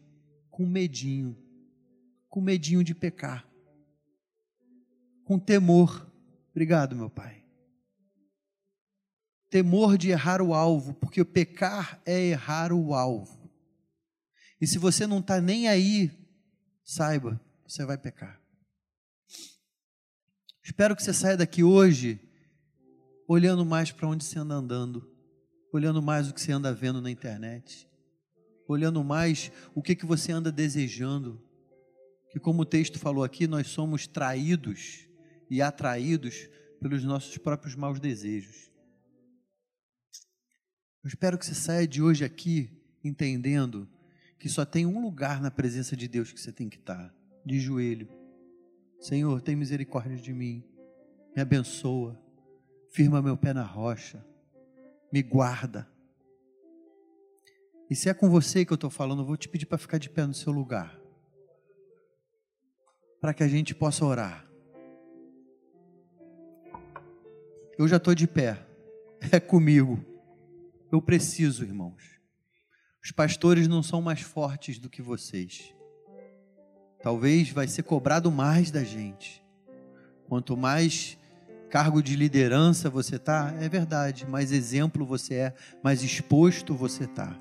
[0.51, 1.37] com medinho,
[2.29, 3.47] com medinho de pecar,
[5.25, 6.11] com temor.
[6.51, 7.41] Obrigado, meu Pai.
[9.51, 13.42] temor de errar o alvo, porque pecar é errar o alvo.
[14.63, 16.09] E se você não está nem aí,
[16.85, 18.41] saiba, você vai pecar.
[20.63, 22.21] Espero que você saia daqui hoje
[23.27, 25.13] olhando mais para onde você anda andando,
[25.73, 27.91] olhando mais o que você anda vendo na internet,
[28.69, 31.43] olhando mais o que, que você anda desejando.
[32.31, 35.09] Que, como o texto falou aqui, nós somos traídos
[35.51, 36.49] e atraídos
[36.81, 38.71] pelos nossos próprios maus desejos.
[41.03, 43.91] Eu espero que você saia de hoje aqui entendendo
[44.43, 47.15] que só tem um lugar na presença de Deus que você tem que estar,
[47.47, 48.09] de joelho.
[48.99, 50.65] Senhor, tem misericórdia de mim,
[51.33, 52.21] me abençoa,
[52.91, 54.27] firma meu pé na rocha,
[55.13, 55.89] me guarda.
[57.89, 59.99] E se é com você que eu estou falando, eu vou te pedir para ficar
[59.99, 61.01] de pé no seu lugar,
[63.21, 64.45] para que a gente possa orar.
[67.79, 68.67] Eu já estou de pé,
[69.31, 70.05] é comigo.
[70.91, 72.12] Eu preciso, irmãos.
[73.05, 75.75] Os pastores não são mais fortes do que vocês.
[77.03, 79.45] Talvez vai ser cobrado mais da gente.
[80.29, 81.19] Quanto mais
[81.69, 87.37] cargo de liderança você tá, é verdade, mais exemplo você é, mais exposto você tá.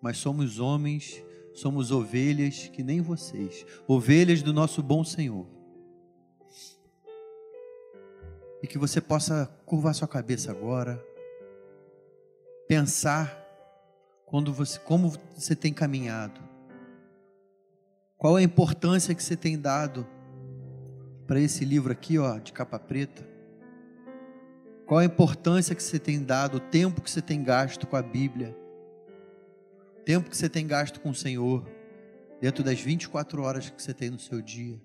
[0.00, 5.48] Mas somos homens, somos ovelhas que nem vocês, ovelhas do nosso bom Senhor.
[8.62, 11.04] E que você possa curvar sua cabeça agora,
[12.68, 13.43] pensar
[14.26, 16.40] quando você, como você tem caminhado?
[18.16, 20.06] Qual a importância que você tem dado
[21.26, 23.26] para esse livro aqui, ó, de capa preta?
[24.86, 28.02] Qual a importância que você tem dado, o tempo que você tem gasto com a
[28.02, 28.56] Bíblia?
[29.98, 31.66] O tempo que você tem gasto com o Senhor,
[32.40, 34.78] dentro das 24 horas que você tem no seu dia?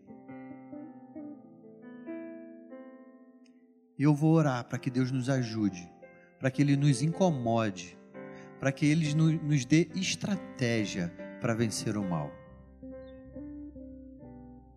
[3.97, 5.91] E eu vou orar para que Deus nos ajude,
[6.39, 7.98] para que Ele nos incomode
[8.59, 12.31] para que Ele nos dê estratégia para vencer o mal.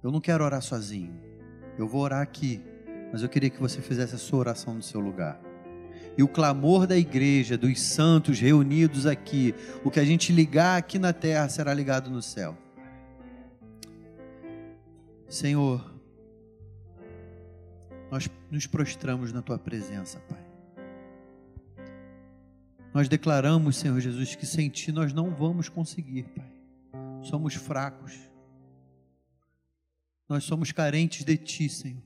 [0.02, 1.14] Eu não quero orar sozinho,
[1.78, 2.60] eu vou orar aqui,
[3.12, 5.40] mas eu queria que você fizesse a sua oração no seu lugar.
[6.16, 10.98] E o clamor da igreja, dos santos reunidos aqui, o que a gente ligar aqui
[10.98, 12.56] na terra será ligado no céu.
[15.28, 15.90] Senhor,
[18.10, 20.41] nós nos prostramos na tua presença, Pai.
[22.92, 26.52] Nós declaramos, Senhor Jesus, que sem Ti nós não vamos conseguir, Pai.
[27.22, 28.12] Somos fracos.
[30.28, 32.02] Nós somos carentes de Ti, Senhor.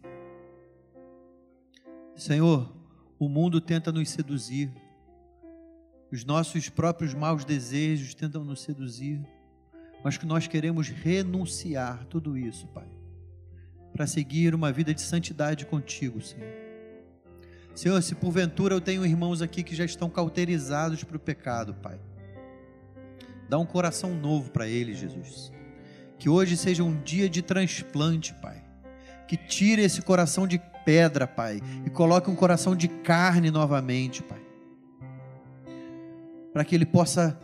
[2.15, 2.73] Senhor,
[3.19, 4.71] o mundo tenta nos seduzir.
[6.13, 9.21] Os nossos próprios maus desejos tentam nos seduzir.
[10.05, 12.89] Mas que nós queremos renunciar tudo isso, Pai.
[13.93, 16.66] Para seguir uma vida de santidade contigo, Senhor
[17.77, 22.01] Senhor, se porventura eu tenho irmãos aqui que já estão cauterizados para o pecado, Pai,
[23.51, 25.53] dá um coração novo para eles, Jesus.
[26.19, 28.65] Que hoje seja um dia de transplante, Pai.
[29.29, 34.41] Que tire esse coração de pedra, Pai, e coloque um coração de carne novamente, Pai.
[36.55, 37.39] Para que ele possa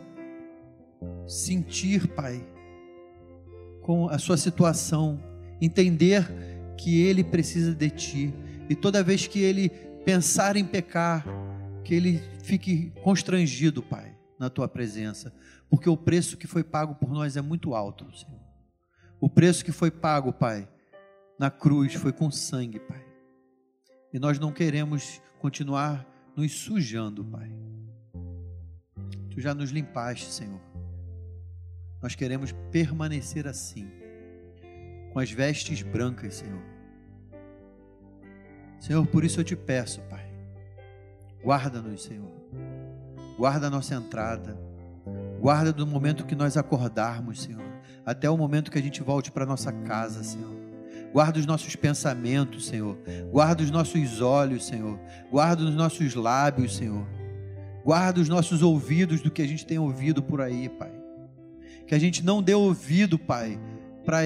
[1.27, 2.43] sentir, Pai,
[3.83, 5.21] com a sua situação,
[5.61, 6.27] entender
[6.75, 8.33] que ele precisa de Ti.
[8.67, 11.25] E toda vez que ele pensar em pecar,
[11.83, 15.33] que ele fique constrangido, Pai, na tua presença,
[15.69, 18.39] porque o preço que foi pago por nós é muito alto, Senhor.
[19.19, 20.67] O preço que foi pago, Pai,
[21.39, 23.03] na cruz foi com sangue, Pai.
[24.13, 27.51] E nós não queremos continuar nos sujando, Pai.
[29.31, 30.61] Tu já nos limpaste, Senhor.
[32.01, 33.89] Nós queremos permanecer assim,
[35.11, 36.72] com as vestes brancas, Senhor
[38.83, 40.25] Senhor, por isso eu te peço, Pai,
[41.41, 42.29] guarda-nos, Senhor,
[43.37, 44.59] guarda a nossa entrada,
[45.39, 47.63] guarda do momento que nós acordarmos, Senhor,
[48.05, 50.51] até o momento que a gente volte para nossa casa, Senhor.
[51.13, 52.97] Guarda os nossos pensamentos, Senhor.
[53.31, 54.99] Guarda os nossos olhos, Senhor.
[55.31, 57.07] Guarda os nossos lábios, Senhor.
[57.85, 60.91] Guarda os nossos ouvidos do que a gente tem ouvido por aí, Pai.
[61.87, 63.57] Que a gente não dê ouvido, Pai,
[64.03, 64.25] para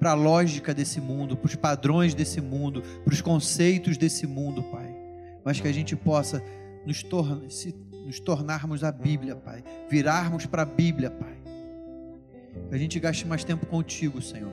[0.00, 4.62] para a lógica desse mundo, para os padrões desse mundo, para os conceitos desse mundo,
[4.62, 4.96] Pai.
[5.44, 6.42] Mas que a gente possa
[6.86, 7.76] nos, torna, se,
[8.06, 9.62] nos tornarmos a Bíblia, Pai.
[9.90, 11.36] Virarmos para a Bíblia, Pai.
[12.70, 14.52] Que a gente gaste mais tempo contigo, Senhor.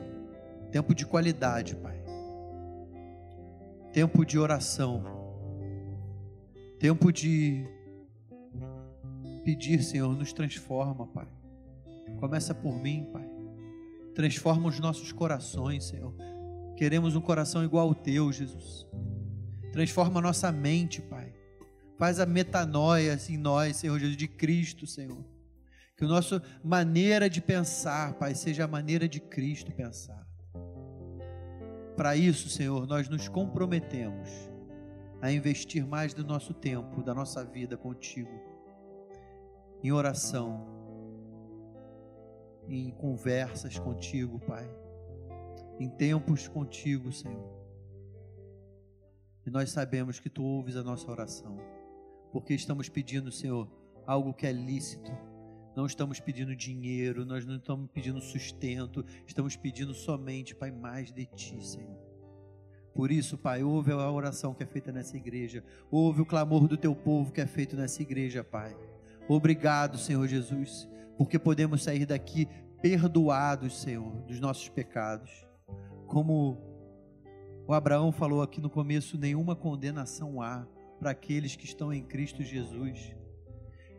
[0.69, 1.97] Tempo de qualidade, Pai.
[3.93, 5.01] Tempo de oração.
[6.77, 7.65] Tempo de
[9.45, 11.27] pedir, Senhor, nos transforma, Pai.
[12.19, 13.26] Começa por mim, Pai.
[14.17, 16.11] Transforma os nossos corações, Senhor.
[16.75, 18.87] Queremos um coração igual ao teu, Jesus.
[19.71, 21.31] Transforma a nossa mente, Pai.
[21.99, 25.23] Faz a metanoia em nós, Senhor Jesus, de Cristo, Senhor.
[25.95, 30.27] Que a nossa maneira de pensar, Pai, seja a maneira de Cristo pensar.
[31.95, 34.29] Para isso, Senhor, nós nos comprometemos
[35.21, 38.33] a investir mais do nosso tempo, da nossa vida contigo,
[39.83, 40.76] em oração,
[42.67, 44.69] em conversas contigo, Pai,
[45.79, 47.57] em tempos contigo, Senhor.
[49.45, 51.57] E nós sabemos que tu ouves a nossa oração,
[52.31, 53.69] porque estamos pedindo, Senhor,
[54.05, 55.11] algo que é lícito.
[55.75, 61.25] Não estamos pedindo dinheiro, nós não estamos pedindo sustento, estamos pedindo somente, Pai, mais de
[61.25, 61.97] Ti, Senhor.
[62.93, 66.75] Por isso, Pai, ouve a oração que é feita nessa igreja, ouve o clamor do
[66.75, 68.75] Teu povo que é feito nessa igreja, Pai.
[69.29, 72.47] Obrigado, Senhor Jesus, porque podemos sair daqui
[72.81, 75.45] perdoados, Senhor, dos nossos pecados.
[76.05, 76.57] Como
[77.67, 80.65] o Abraão falou aqui no começo, nenhuma condenação há
[80.99, 83.15] para aqueles que estão em Cristo Jesus.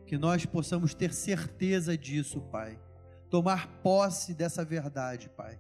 [0.07, 2.81] Que nós possamos ter certeza disso, Pai.
[3.29, 5.59] Tomar posse dessa verdade, Pai.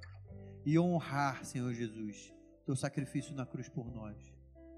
[0.64, 2.32] E honrar, Senhor Jesus,
[2.64, 4.16] teu sacrifício na cruz por nós.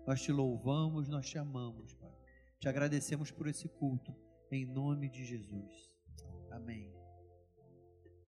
[0.07, 2.11] Nós te louvamos, nós te amamos, Pai.
[2.59, 4.15] Te agradecemos por esse culto
[4.51, 5.90] em nome de Jesus.
[6.51, 7.00] Amém.